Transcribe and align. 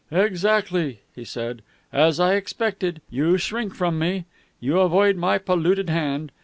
"Exactly!" 0.09 1.01
he 1.13 1.23
said. 1.23 1.61
"As 1.93 2.19
I 2.19 2.33
expected! 2.33 3.01
You 3.11 3.37
shrink 3.37 3.75
from 3.75 3.99
me. 3.99 4.25
You 4.59 4.79
avoid 4.79 5.15
my 5.15 5.37
polluted 5.37 5.91
hand. 5.91 6.31